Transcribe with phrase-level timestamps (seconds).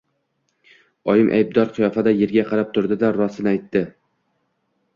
[1.13, 3.87] Oyim aybdor qiyofada yerga qarab turdi-da, rostini aytdi.